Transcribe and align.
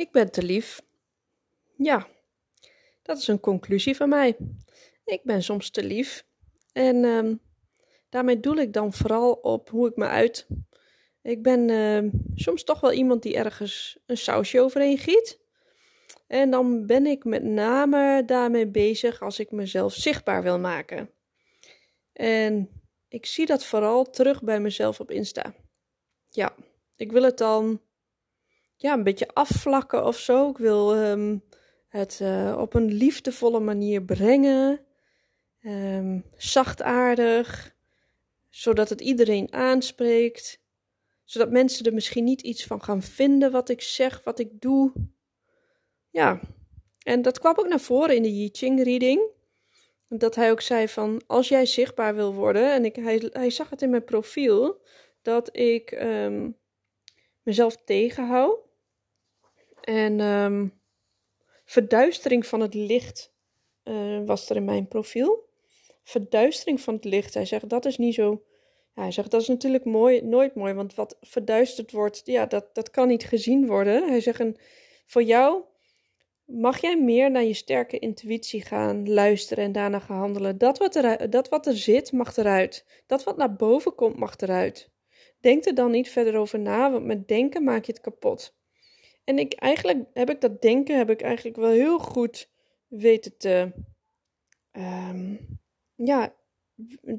Ik 0.00 0.10
ben 0.12 0.30
te 0.30 0.42
lief. 0.42 0.82
Ja, 1.76 2.08
dat 3.02 3.18
is 3.18 3.28
een 3.28 3.40
conclusie 3.40 3.96
van 3.96 4.08
mij. 4.08 4.36
Ik 5.04 5.20
ben 5.22 5.42
soms 5.42 5.70
te 5.70 5.82
lief. 5.84 6.24
En 6.72 7.04
ehm, 7.04 7.34
daarmee 8.08 8.40
doel 8.40 8.56
ik 8.56 8.72
dan 8.72 8.92
vooral 8.92 9.32
op 9.32 9.70
hoe 9.70 9.88
ik 9.88 9.96
me 9.96 10.06
uit. 10.06 10.46
Ik 11.22 11.42
ben 11.42 11.70
ehm, 11.70 12.10
soms 12.34 12.64
toch 12.64 12.80
wel 12.80 12.92
iemand 12.92 13.22
die 13.22 13.36
ergens 13.36 13.98
een 14.06 14.16
sausje 14.16 14.60
overheen 14.60 14.98
giet. 14.98 15.40
En 16.26 16.50
dan 16.50 16.86
ben 16.86 17.06
ik 17.06 17.24
met 17.24 17.42
name 17.42 18.22
daarmee 18.26 18.66
bezig 18.66 19.22
als 19.22 19.38
ik 19.38 19.50
mezelf 19.50 19.94
zichtbaar 19.94 20.42
wil 20.42 20.58
maken. 20.58 21.10
En 22.12 22.68
ik 23.08 23.26
zie 23.26 23.46
dat 23.46 23.64
vooral 23.64 24.10
terug 24.10 24.42
bij 24.42 24.60
mezelf 24.60 25.00
op 25.00 25.10
Insta. 25.10 25.54
Ja, 26.30 26.54
ik 26.96 27.12
wil 27.12 27.22
het 27.22 27.38
dan 27.38 27.80
ja, 28.82 28.92
een 28.92 29.02
beetje 29.02 29.28
afvlakken 29.34 30.04
of 30.06 30.18
zo. 30.18 30.50
Ik 30.50 30.58
wil 30.58 30.94
ehm, 30.94 31.38
het 31.88 32.18
uh, 32.22 32.56
op 32.58 32.74
een 32.74 32.92
liefdevolle 32.92 33.60
manier 33.60 34.02
brengen. 34.02 34.80
Um, 35.60 36.24
zachtaardig. 36.36 37.74
Zodat 38.48 38.88
het 38.88 39.00
iedereen 39.00 39.52
aanspreekt. 39.52 40.60
Zodat 41.24 41.50
mensen 41.50 41.84
er 41.84 41.94
misschien 41.94 42.24
niet 42.24 42.40
iets 42.40 42.64
van 42.64 42.82
gaan 42.82 43.02
vinden 43.02 43.52
wat 43.52 43.68
ik 43.68 43.82
zeg, 43.82 44.24
wat 44.24 44.38
ik 44.38 44.60
doe. 44.60 44.92
Ja, 46.10 46.40
en 47.02 47.22
dat 47.22 47.38
kwam 47.38 47.58
ook 47.58 47.68
naar 47.68 47.80
voren 47.80 48.16
in 48.16 48.22
de 48.22 48.28
I 48.28 48.48
Ching 48.52 48.82
reading. 48.82 49.20
Dat 50.08 50.34
hij 50.34 50.50
ook 50.50 50.60
zei 50.60 50.88
van, 50.88 51.22
als 51.26 51.48
jij 51.48 51.66
zichtbaar 51.66 52.14
wil 52.14 52.34
worden, 52.34 52.72
en 52.72 52.84
ik, 52.84 52.96
hij, 52.96 53.28
hij 53.32 53.50
zag 53.50 53.70
het 53.70 53.82
in 53.82 53.90
mijn 53.90 54.04
profiel, 54.04 54.80
dat 55.22 55.56
ik 55.56 55.90
um, 55.92 56.58
mezelf 57.42 57.76
tegenhoud. 57.84 58.69
En 59.80 60.20
um, 60.20 60.80
verduistering 61.64 62.46
van 62.46 62.60
het 62.60 62.74
licht 62.74 63.32
uh, 63.84 64.20
was 64.24 64.50
er 64.50 64.56
in 64.56 64.64
mijn 64.64 64.88
profiel. 64.88 65.48
Verduistering 66.02 66.80
van 66.80 66.94
het 66.94 67.04
licht. 67.04 67.34
Hij 67.34 67.44
zegt 67.44 67.68
dat 67.68 67.84
is 67.84 67.98
niet 67.98 68.14
zo. 68.14 68.44
Hij 68.94 69.10
zegt 69.10 69.30
dat 69.30 69.40
is 69.40 69.48
natuurlijk 69.48 69.84
mooi, 69.84 70.22
nooit 70.22 70.54
mooi, 70.54 70.74
want 70.74 70.94
wat 70.94 71.16
verduisterd 71.20 71.92
wordt, 71.92 72.22
ja, 72.24 72.46
dat, 72.46 72.74
dat 72.74 72.90
kan 72.90 73.08
niet 73.08 73.24
gezien 73.24 73.66
worden. 73.66 74.08
Hij 74.08 74.20
zegt 74.20 74.40
een, 74.40 74.56
voor 75.06 75.22
jou 75.22 75.62
mag 76.44 76.80
jij 76.80 77.00
meer 77.00 77.30
naar 77.30 77.44
je 77.44 77.54
sterke 77.54 77.98
intuïtie 77.98 78.62
gaan 78.62 79.12
luisteren 79.12 79.64
en 79.64 79.72
daarna 79.72 79.98
gaan 79.98 80.18
handelen. 80.18 80.58
Dat 80.58 80.78
wat, 80.78 80.94
er, 80.94 81.30
dat 81.30 81.48
wat 81.48 81.66
er 81.66 81.76
zit, 81.76 82.12
mag 82.12 82.36
eruit. 82.36 83.02
Dat 83.06 83.24
wat 83.24 83.36
naar 83.36 83.54
boven 83.56 83.94
komt, 83.94 84.16
mag 84.16 84.36
eruit. 84.36 84.90
Denk 85.40 85.64
er 85.64 85.74
dan 85.74 85.90
niet 85.90 86.10
verder 86.10 86.36
over 86.36 86.58
na, 86.58 86.90
want 86.90 87.04
met 87.04 87.28
denken 87.28 87.64
maak 87.64 87.84
je 87.84 87.92
het 87.92 88.00
kapot. 88.00 88.58
En 89.24 89.38
ik, 89.38 89.52
eigenlijk 89.52 90.04
heb 90.12 90.30
ik 90.30 90.40
dat 90.40 90.62
denken 90.62 90.98
heb 90.98 91.10
ik 91.10 91.22
eigenlijk 91.22 91.56
wel 91.56 91.70
heel 91.70 91.98
goed 91.98 92.50
weten 92.86 93.36
te, 93.36 93.72
um, 94.72 95.58
ja, 95.94 96.34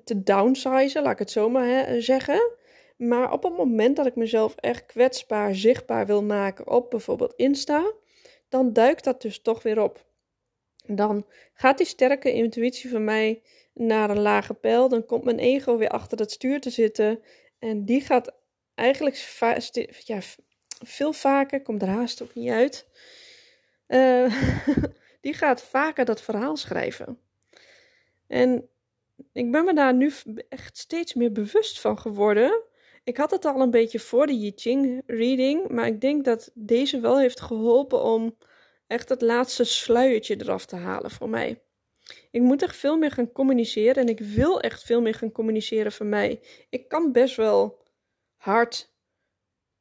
te 0.03 0.23
downsizen, 0.23 1.01
laat 1.01 1.11
ik 1.11 1.19
het 1.19 1.31
zo 1.31 1.49
maar 1.49 1.67
hè, 1.67 2.01
zeggen. 2.01 2.57
Maar 2.97 3.31
op 3.31 3.43
het 3.43 3.57
moment 3.57 3.95
dat 3.95 4.05
ik 4.05 4.15
mezelf 4.15 4.55
echt 4.55 4.85
kwetsbaar, 4.85 5.55
zichtbaar 5.55 6.05
wil 6.05 6.23
maken 6.23 6.67
op 6.67 6.89
bijvoorbeeld 6.89 7.33
Insta, 7.35 7.93
dan 8.49 8.73
duikt 8.73 9.03
dat 9.03 9.21
dus 9.21 9.41
toch 9.41 9.63
weer 9.63 9.81
op. 9.81 10.05
Dan 10.85 11.25
gaat 11.53 11.77
die 11.77 11.87
sterke 11.87 12.33
intuïtie 12.33 12.89
van 12.89 13.03
mij 13.03 13.41
naar 13.73 14.09
een 14.09 14.21
lage 14.21 14.53
pijl. 14.53 14.89
Dan 14.89 15.05
komt 15.05 15.23
mijn 15.23 15.39
ego 15.39 15.77
weer 15.77 15.89
achter 15.89 16.19
het 16.19 16.31
stuur 16.31 16.61
te 16.61 16.69
zitten. 16.69 17.23
En 17.59 17.85
die 17.85 18.01
gaat 18.01 18.35
eigenlijk 18.75 19.15
ja, 20.05 20.19
veel 20.83 21.13
vaker, 21.13 21.61
komt 21.61 21.81
er 21.81 21.87
haast 21.87 22.21
ook 22.21 22.33
niet 22.33 22.49
uit. 22.49 22.87
Uh, 23.87 24.33
die 25.21 25.33
gaat 25.33 25.63
vaker 25.63 26.05
dat 26.05 26.21
verhaal 26.21 26.57
schrijven. 26.57 27.19
En 28.27 28.69
ik 29.33 29.51
ben 29.51 29.65
me 29.65 29.73
daar 29.73 29.93
nu 29.93 30.11
echt 30.49 30.77
steeds 30.77 31.13
meer 31.13 31.31
bewust 31.31 31.79
van 31.79 31.99
geworden. 31.99 32.63
Ik 33.03 33.17
had 33.17 33.31
het 33.31 33.45
al 33.45 33.61
een 33.61 33.71
beetje 33.71 33.99
voor 33.99 34.27
de 34.27 34.33
I 34.33 34.51
Ching 34.55 35.03
reading, 35.05 35.69
maar 35.69 35.87
ik 35.87 36.01
denk 36.01 36.25
dat 36.25 36.51
deze 36.53 36.99
wel 36.99 37.19
heeft 37.19 37.41
geholpen 37.41 38.01
om 38.03 38.37
echt 38.87 39.09
het 39.09 39.21
laatste 39.21 39.63
sluiertje 39.63 40.35
eraf 40.39 40.65
te 40.65 40.75
halen 40.75 41.11
voor 41.11 41.29
mij. 41.29 41.61
Ik 42.31 42.41
moet 42.41 42.61
echt 42.61 42.75
veel 42.75 42.97
meer 42.97 43.11
gaan 43.11 43.31
communiceren 43.31 43.95
en 43.95 44.07
ik 44.07 44.19
wil 44.19 44.61
echt 44.61 44.83
veel 44.83 45.01
meer 45.01 45.13
gaan 45.13 45.31
communiceren 45.31 45.91
voor 45.91 46.05
mij. 46.05 46.39
Ik 46.69 46.87
kan 46.87 47.11
best 47.11 47.35
wel 47.35 47.83
hard 48.35 48.90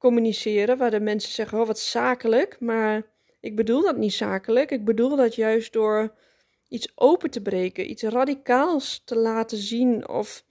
communiceren, 0.01 0.79
waar 0.79 0.91
de 0.91 1.01
mensen 1.01 1.33
zeggen: 1.33 1.61
Oh, 1.61 1.67
wat 1.67 1.79
zakelijk. 1.79 2.57
Maar 2.61 3.03
ik 3.41 3.57
bedoel 3.57 3.83
dat 3.83 3.97
niet 3.97 4.13
zakelijk. 4.13 4.71
Ik 4.71 4.85
bedoel 4.85 5.17
dat 5.17 5.35
juist 5.35 5.73
door 5.73 6.15
iets 6.69 6.93
open 6.95 7.31
te 7.31 7.43
breken, 7.43 7.91
iets 7.91 8.03
radicaals 8.03 9.03
te 9.05 9.17
laten 9.17 9.59
zien 9.59 10.09
of 10.09 10.45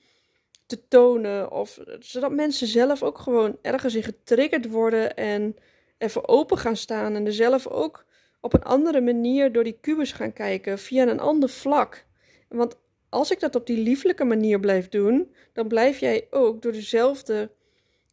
te 0.66 0.88
tonen. 0.88 1.52
Of, 1.52 1.80
zodat 2.00 2.32
mensen 2.32 2.68
zelf 2.68 3.04
ook 3.04 3.18
gewoon 3.18 3.58
ergens 3.62 3.96
in 3.96 4.04
getriggerd 4.04 4.70
worden 4.70 5.16
en 5.16 5.56
even 5.98 6.28
open 6.28 6.58
gaan 6.58 6.78
staan. 6.78 7.16
En 7.16 7.26
er 7.26 7.34
zelf 7.34 7.68
ook 7.68 8.06
op 8.42 8.54
een 8.54 8.64
andere 8.64 9.02
manier 9.02 9.52
door 9.52 9.64
die 9.64 9.78
kubus 9.82 10.12
gaan 10.12 10.34
kijken, 10.34 10.80
via 10.80 11.08
een 11.08 11.20
ander 11.20 11.50
vlak. 11.50 12.06
Want 12.48 12.76
als 13.10 13.32
ik 13.32 13.40
dat 13.40 13.56
op 13.56 13.66
die 13.66 13.78
lieflijke 13.78 14.26
manier 14.26 14.60
blijf 14.60 14.90
doen, 14.90 15.34
dan 15.54 15.68
blijf 15.68 16.00
jij 16.00 16.28
ook 16.30 16.62
door 16.62 16.72
dezelfde 16.72 17.52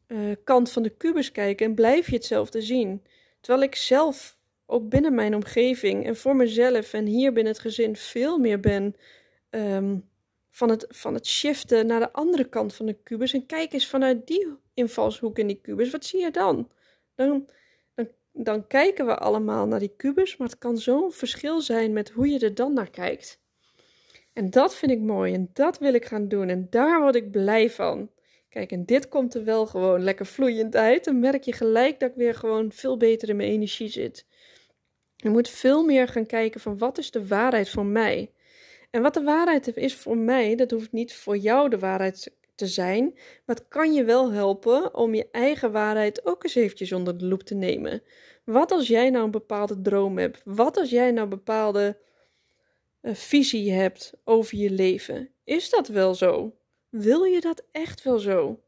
uh, 0.08 0.34
kant 0.44 0.70
van 0.70 0.82
de 0.82 0.90
kubus 0.90 1.32
kijken 1.32 1.66
en 1.66 1.74
blijf 1.74 2.06
je 2.06 2.14
hetzelfde 2.14 2.62
zien. 2.62 3.02
Terwijl 3.40 3.64
ik 3.64 3.74
zelf 3.74 4.38
ook 4.66 4.88
binnen 4.88 5.14
mijn 5.14 5.34
omgeving 5.34 6.06
en 6.06 6.16
voor 6.16 6.36
mezelf 6.36 6.92
en 6.92 7.06
hier 7.06 7.32
binnen 7.32 7.52
het 7.52 7.62
gezin 7.62 7.96
veel 7.96 8.38
meer 8.38 8.60
ben 8.60 8.96
um, 9.50 10.08
van, 10.50 10.68
het, 10.68 10.86
van 10.88 11.14
het 11.14 11.26
shiften 11.26 11.86
naar 11.86 12.00
de 12.00 12.12
andere 12.12 12.48
kant 12.48 12.74
van 12.74 12.86
de 12.86 12.96
kubus. 13.02 13.32
En 13.32 13.46
kijk 13.46 13.72
eens 13.72 13.88
vanuit 13.88 14.26
die 14.26 14.48
invalshoek 14.74 15.38
in 15.38 15.46
die 15.46 15.60
kubus, 15.60 15.90
wat 15.90 16.04
zie 16.04 16.20
je 16.20 16.30
dan? 16.30 16.70
Dan, 17.14 17.48
dan, 17.94 18.08
dan 18.32 18.66
kijken 18.66 19.06
we 19.06 19.16
allemaal 19.16 19.66
naar 19.66 19.78
die 19.78 19.94
kubus, 19.96 20.36
maar 20.36 20.48
het 20.48 20.58
kan 20.58 20.78
zo'n 20.78 21.12
verschil 21.12 21.60
zijn 21.60 21.92
met 21.92 22.10
hoe 22.10 22.28
je 22.28 22.38
er 22.38 22.54
dan 22.54 22.72
naar 22.72 22.90
kijkt. 22.90 23.40
En 24.32 24.50
dat 24.50 24.74
vind 24.74 24.92
ik 24.92 25.00
mooi 25.00 25.34
en 25.34 25.50
dat 25.52 25.78
wil 25.78 25.94
ik 25.94 26.04
gaan 26.04 26.28
doen 26.28 26.48
en 26.48 26.66
daar 26.70 27.00
word 27.00 27.14
ik 27.14 27.30
blij 27.30 27.70
van. 27.70 28.10
Kijk, 28.48 28.72
en 28.72 28.84
dit 28.84 29.08
komt 29.08 29.34
er 29.34 29.44
wel 29.44 29.66
gewoon 29.66 30.02
lekker 30.02 30.26
vloeiend 30.26 30.76
uit. 30.76 31.04
Dan 31.04 31.20
merk 31.20 31.42
je 31.42 31.52
gelijk 31.52 32.00
dat 32.00 32.10
ik 32.10 32.16
weer 32.16 32.34
gewoon 32.34 32.72
veel 32.72 32.96
beter 32.96 33.28
in 33.28 33.36
mijn 33.36 33.48
energie 33.48 33.88
zit. 33.88 34.26
Je 35.16 35.28
moet 35.28 35.48
veel 35.48 35.84
meer 35.84 36.08
gaan 36.08 36.26
kijken 36.26 36.60
van 36.60 36.78
wat 36.78 36.98
is 36.98 37.10
de 37.10 37.26
waarheid 37.26 37.70
voor 37.70 37.86
mij. 37.86 38.30
En 38.90 39.02
wat 39.02 39.14
de 39.14 39.22
waarheid 39.22 39.76
is 39.76 39.94
voor 39.94 40.16
mij, 40.16 40.54
dat 40.54 40.70
hoeft 40.70 40.92
niet 40.92 41.14
voor 41.14 41.36
jou 41.36 41.68
de 41.68 41.78
waarheid 41.78 42.34
te 42.54 42.66
zijn. 42.66 43.04
Maar 43.14 43.56
het 43.56 43.68
kan 43.68 43.92
je 43.92 44.04
wel 44.04 44.32
helpen 44.32 44.94
om 44.94 45.14
je 45.14 45.28
eigen 45.30 45.72
waarheid 45.72 46.26
ook 46.26 46.44
eens 46.44 46.54
eventjes 46.54 46.92
onder 46.92 47.18
de 47.18 47.26
loep 47.26 47.42
te 47.42 47.54
nemen. 47.54 48.02
Wat 48.44 48.70
als 48.70 48.88
jij 48.88 49.10
nou 49.10 49.24
een 49.24 49.30
bepaalde 49.30 49.80
droom 49.80 50.18
hebt? 50.18 50.40
Wat 50.44 50.76
als 50.76 50.90
jij 50.90 51.10
nou 51.10 51.22
een 51.22 51.28
bepaalde 51.28 51.98
uh, 53.02 53.14
visie 53.14 53.72
hebt 53.72 54.12
over 54.24 54.58
je 54.58 54.70
leven? 54.70 55.30
Is 55.44 55.70
dat 55.70 55.88
wel 55.88 56.14
zo? 56.14 56.56
Wil 56.98 57.24
je 57.24 57.40
dat 57.40 57.64
echt 57.72 58.02
wel 58.02 58.18
zo? 58.18 58.60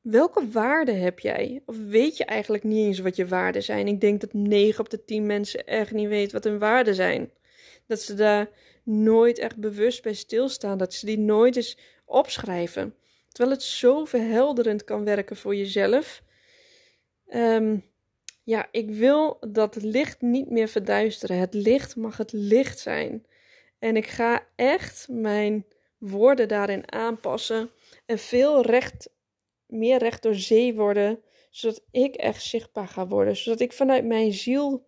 Welke 0.00 0.48
waarden 0.48 1.00
heb 1.00 1.18
jij? 1.18 1.62
Of 1.66 1.76
weet 1.86 2.16
je 2.16 2.24
eigenlijk 2.24 2.64
niet 2.64 2.86
eens 2.86 2.98
wat 2.98 3.16
je 3.16 3.26
waarden 3.26 3.62
zijn? 3.62 3.86
Ik 3.86 4.00
denk 4.00 4.20
dat 4.20 4.32
9 4.32 4.80
op 4.80 4.90
de 4.90 5.04
10 5.04 5.26
mensen 5.26 5.66
echt 5.66 5.92
niet 5.92 6.08
weten 6.08 6.32
wat 6.32 6.44
hun 6.44 6.58
waarden 6.58 6.94
zijn. 6.94 7.30
Dat 7.86 8.00
ze 8.00 8.14
daar 8.14 8.50
nooit 8.82 9.38
echt 9.38 9.56
bewust 9.56 10.02
bij 10.02 10.14
stilstaan. 10.14 10.78
Dat 10.78 10.94
ze 10.94 11.06
die 11.06 11.18
nooit 11.18 11.56
eens 11.56 11.78
opschrijven. 12.04 12.94
Terwijl 13.28 13.56
het 13.56 13.64
zo 13.64 14.04
verhelderend 14.04 14.84
kan 14.84 15.04
werken 15.04 15.36
voor 15.36 15.56
jezelf. 15.56 16.22
Um, 17.34 17.84
ja, 18.42 18.68
ik 18.70 18.90
wil 18.90 19.38
dat 19.48 19.74
het 19.74 19.84
licht 19.84 20.20
niet 20.20 20.50
meer 20.50 20.68
verduisteren. 20.68 21.38
Het 21.38 21.54
licht 21.54 21.96
mag 21.96 22.16
het 22.16 22.32
licht 22.32 22.78
zijn. 22.78 23.26
En 23.78 23.96
ik 23.96 24.06
ga 24.06 24.46
echt 24.56 25.06
mijn 25.10 25.64
woorden 25.98 26.48
daarin 26.48 26.92
aanpassen 26.92 27.70
en 28.06 28.18
veel 28.18 28.62
recht, 28.62 29.10
meer 29.66 29.98
recht 29.98 30.22
door 30.22 30.34
zee 30.34 30.74
worden, 30.74 31.22
zodat 31.50 31.84
ik 31.90 32.14
echt 32.14 32.42
zichtbaar 32.42 32.88
ga 32.88 33.06
worden, 33.06 33.36
zodat 33.36 33.60
ik 33.60 33.72
vanuit 33.72 34.04
mijn 34.04 34.32
ziel 34.32 34.86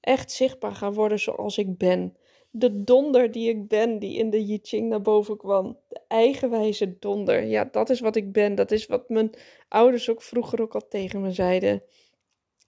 echt 0.00 0.32
zichtbaar 0.32 0.74
ga 0.74 0.92
worden 0.92 1.18
zoals 1.18 1.58
ik 1.58 1.78
ben. 1.78 2.16
De 2.50 2.84
donder 2.84 3.30
die 3.30 3.48
ik 3.48 3.68
ben, 3.68 3.98
die 3.98 4.18
in 4.18 4.30
de 4.30 4.38
I 4.38 4.58
Ching 4.62 4.88
naar 4.88 5.00
boven 5.00 5.36
kwam. 5.36 5.78
De 5.88 6.00
eigenwijze 6.08 6.98
donder. 6.98 7.44
Ja, 7.44 7.64
dat 7.64 7.90
is 7.90 8.00
wat 8.00 8.16
ik 8.16 8.32
ben. 8.32 8.54
Dat 8.54 8.70
is 8.70 8.86
wat 8.86 9.08
mijn 9.08 9.30
ouders 9.68 10.10
ook 10.10 10.22
vroeger 10.22 10.60
ook 10.60 10.74
al 10.74 10.88
tegen 10.88 11.20
me 11.20 11.30
zeiden. 11.30 11.82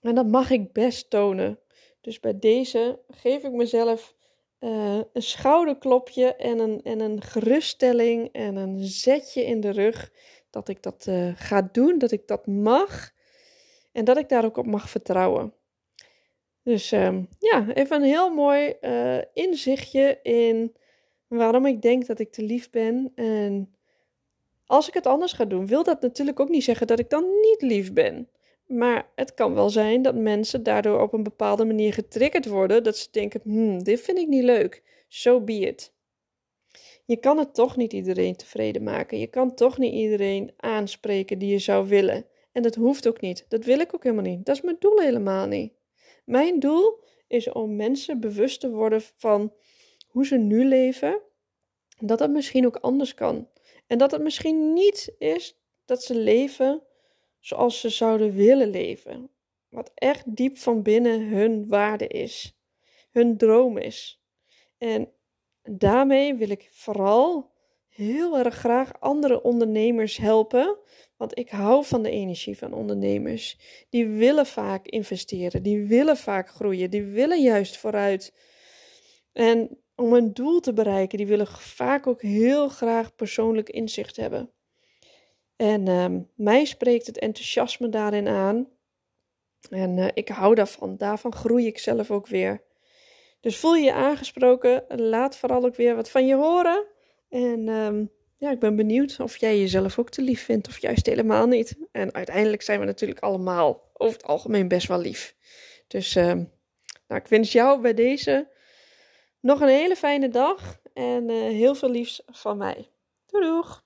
En 0.01 0.15
dat 0.15 0.27
mag 0.27 0.49
ik 0.49 0.73
best 0.73 1.09
tonen. 1.09 1.59
Dus 2.01 2.19
bij 2.19 2.39
deze 2.39 2.99
geef 3.07 3.43
ik 3.43 3.51
mezelf 3.51 4.15
uh, 4.59 4.99
een 5.13 5.21
schouderklopje 5.21 6.35
en 6.35 6.59
een, 6.59 6.81
en 6.83 6.99
een 6.99 7.21
geruststelling 7.21 8.29
en 8.31 8.55
een 8.55 8.79
zetje 8.79 9.45
in 9.45 9.59
de 9.61 9.69
rug. 9.69 10.11
Dat 10.49 10.67
ik 10.69 10.83
dat 10.83 11.05
uh, 11.09 11.31
ga 11.35 11.69
doen, 11.71 11.97
dat 11.97 12.11
ik 12.11 12.27
dat 12.27 12.47
mag. 12.47 13.11
En 13.91 14.05
dat 14.05 14.17
ik 14.17 14.29
daar 14.29 14.45
ook 14.45 14.57
op 14.57 14.65
mag 14.65 14.89
vertrouwen. 14.89 15.53
Dus 16.63 16.91
um, 16.91 17.27
ja, 17.39 17.67
even 17.73 17.95
een 17.95 18.07
heel 18.07 18.29
mooi 18.29 18.75
uh, 18.81 19.21
inzichtje 19.33 20.19
in 20.23 20.75
waarom 21.27 21.65
ik 21.65 21.81
denk 21.81 22.05
dat 22.05 22.19
ik 22.19 22.31
te 22.31 22.43
lief 22.43 22.69
ben. 22.69 23.11
En 23.15 23.75
als 24.65 24.87
ik 24.87 24.93
het 24.93 25.07
anders 25.07 25.33
ga 25.33 25.45
doen, 25.45 25.67
wil 25.67 25.83
dat 25.83 26.01
natuurlijk 26.01 26.39
ook 26.39 26.49
niet 26.49 26.63
zeggen 26.63 26.87
dat 26.87 26.99
ik 26.99 27.09
dan 27.09 27.23
niet 27.41 27.61
lief 27.61 27.93
ben. 27.93 28.29
Maar 28.67 29.11
het 29.15 29.33
kan 29.33 29.53
wel 29.53 29.69
zijn 29.69 30.01
dat 30.01 30.15
mensen 30.15 30.63
daardoor 30.63 31.01
op 31.01 31.13
een 31.13 31.23
bepaalde 31.23 31.65
manier 31.65 31.93
getriggerd 31.93 32.45
worden. 32.45 32.83
Dat 32.83 32.97
ze 32.97 33.07
denken: 33.11 33.41
hmm, 33.43 33.83
dit 33.83 34.01
vind 34.01 34.17
ik 34.17 34.27
niet 34.27 34.43
leuk. 34.43 34.83
So 35.07 35.41
be 35.41 35.53
it. 35.53 35.95
Je 37.05 37.17
kan 37.17 37.37
het 37.37 37.53
toch 37.53 37.75
niet 37.75 37.93
iedereen 37.93 38.35
tevreden 38.35 38.83
maken. 38.83 39.19
Je 39.19 39.27
kan 39.27 39.55
toch 39.55 39.77
niet 39.77 39.93
iedereen 39.93 40.53
aanspreken 40.57 41.39
die 41.39 41.51
je 41.51 41.59
zou 41.59 41.87
willen. 41.87 42.25
En 42.51 42.61
dat 42.61 42.75
hoeft 42.75 43.07
ook 43.07 43.21
niet. 43.21 43.45
Dat 43.47 43.65
wil 43.65 43.79
ik 43.79 43.93
ook 43.93 44.03
helemaal 44.03 44.25
niet. 44.25 44.45
Dat 44.45 44.55
is 44.55 44.61
mijn 44.61 44.75
doel 44.79 44.99
helemaal 44.99 45.47
niet. 45.47 45.73
Mijn 46.25 46.59
doel 46.59 47.03
is 47.27 47.51
om 47.51 47.75
mensen 47.75 48.19
bewust 48.19 48.59
te 48.59 48.69
worden 48.69 49.01
van 49.01 49.53
hoe 50.07 50.25
ze 50.25 50.37
nu 50.37 50.65
leven. 50.65 51.21
Dat 51.99 52.19
het 52.19 52.31
misschien 52.31 52.65
ook 52.65 52.75
anders 52.75 53.13
kan. 53.13 53.47
En 53.87 53.97
dat 53.97 54.11
het 54.11 54.21
misschien 54.21 54.73
niet 54.73 55.15
is 55.17 55.59
dat 55.85 56.03
ze 56.03 56.15
leven 56.15 56.81
zoals 57.47 57.79
ze 57.79 57.89
zouden 57.89 58.33
willen 58.33 58.69
leven. 58.69 59.29
Wat 59.69 59.91
echt 59.93 60.35
diep 60.35 60.57
van 60.57 60.81
binnen 60.81 61.21
hun 61.21 61.67
waarde 61.67 62.07
is, 62.07 62.59
hun 63.11 63.37
droom 63.37 63.77
is. 63.77 64.21
En 64.77 65.13
daarmee 65.63 66.35
wil 66.35 66.49
ik 66.49 66.69
vooral 66.71 67.51
heel 67.87 68.37
erg 68.37 68.55
graag 68.55 68.99
andere 68.99 69.41
ondernemers 69.41 70.17
helpen. 70.17 70.77
Want 71.17 71.37
ik 71.37 71.49
hou 71.49 71.85
van 71.85 72.03
de 72.03 72.09
energie 72.09 72.57
van 72.57 72.73
ondernemers. 72.73 73.59
Die 73.89 74.07
willen 74.07 74.45
vaak 74.45 74.85
investeren, 74.85 75.63
die 75.63 75.85
willen 75.85 76.17
vaak 76.17 76.49
groeien, 76.49 76.89
die 76.89 77.03
willen 77.03 77.41
juist 77.41 77.77
vooruit. 77.77 78.33
En 79.33 79.83
om 79.95 80.13
een 80.13 80.33
doel 80.33 80.59
te 80.59 80.73
bereiken, 80.73 81.17
die 81.17 81.27
willen 81.27 81.47
vaak 81.47 82.07
ook 82.07 82.21
heel 82.21 82.69
graag 82.69 83.15
persoonlijk 83.15 83.69
inzicht 83.69 84.15
hebben. 84.15 84.51
En 85.57 85.89
uh, 85.89 86.05
mij 86.35 86.65
spreekt 86.65 87.07
het 87.07 87.19
enthousiasme 87.19 87.89
daarin 87.89 88.27
aan. 88.27 88.67
En 89.69 89.97
uh, 89.97 90.07
ik 90.13 90.27
hou 90.27 90.55
daarvan. 90.55 90.97
Daarvan 90.97 91.33
groei 91.33 91.65
ik 91.67 91.79
zelf 91.79 92.11
ook 92.11 92.27
weer. 92.27 92.61
Dus 93.39 93.57
voel 93.57 93.75
je 93.75 93.83
je 93.83 93.93
aangesproken. 93.93 94.83
Laat 94.87 95.37
vooral 95.37 95.65
ook 95.65 95.75
weer 95.75 95.95
wat 95.95 96.09
van 96.09 96.25
je 96.27 96.35
horen. 96.35 96.85
En 97.29 97.67
um, 97.67 98.11
ja, 98.37 98.51
ik 98.51 98.59
ben 98.59 98.75
benieuwd 98.75 99.19
of 99.19 99.37
jij 99.37 99.59
jezelf 99.59 99.99
ook 99.99 100.09
te 100.09 100.21
lief 100.21 100.43
vindt 100.43 100.67
of 100.67 100.79
juist 100.79 101.05
helemaal 101.05 101.47
niet. 101.47 101.77
En 101.91 102.13
uiteindelijk 102.13 102.61
zijn 102.61 102.79
we 102.79 102.85
natuurlijk 102.85 103.19
allemaal 103.19 103.91
over 103.93 104.17
het 104.17 104.27
algemeen 104.27 104.67
best 104.67 104.87
wel 104.87 104.99
lief. 104.99 105.35
Dus 105.87 106.15
uh, 106.15 106.25
nou, 107.07 107.21
ik 107.21 107.27
wens 107.27 107.51
jou 107.51 107.81
bij 107.81 107.93
deze 107.93 108.47
nog 109.39 109.61
een 109.61 109.67
hele 109.67 109.95
fijne 109.95 110.29
dag 110.29 110.79
en 110.93 111.29
uh, 111.29 111.41
heel 111.41 111.75
veel 111.75 111.89
liefs 111.89 112.21
van 112.25 112.57
mij. 112.57 112.89
Doei 113.25 113.45
doeg! 113.45 113.85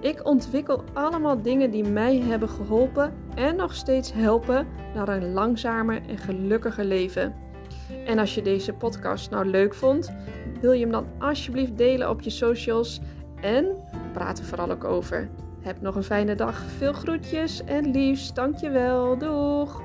Ik 0.00 0.26
ontwikkel 0.26 0.84
allemaal 0.92 1.42
dingen 1.42 1.70
die 1.70 1.84
mij 1.84 2.18
hebben 2.18 2.48
geholpen 2.48 3.12
en 3.34 3.56
nog 3.56 3.74
steeds 3.74 4.12
helpen 4.12 4.66
naar 4.94 5.08
een 5.08 5.32
langzamer 5.32 6.02
en 6.08 6.18
gelukkiger 6.18 6.84
leven. 6.84 7.34
En 8.06 8.18
als 8.18 8.34
je 8.34 8.42
deze 8.42 8.72
podcast 8.72 9.30
nou 9.30 9.46
leuk 9.46 9.74
vond, 9.74 10.12
wil 10.60 10.72
je 10.72 10.80
hem 10.80 10.92
dan 10.92 11.06
alsjeblieft 11.18 11.76
delen 11.76 12.10
op 12.10 12.20
je 12.20 12.30
socials 12.30 13.00
en 13.40 13.66
praat 14.12 14.38
er 14.38 14.44
vooral 14.44 14.70
ook 14.70 14.84
over. 14.84 15.28
Heb 15.60 15.80
nog 15.80 15.94
een 15.96 16.02
fijne 16.02 16.34
dag. 16.34 16.62
Veel 16.76 16.92
groetjes 16.92 17.64
en 17.64 17.90
liefst. 17.90 18.34
Dankjewel. 18.34 19.18
Doeg! 19.18 19.82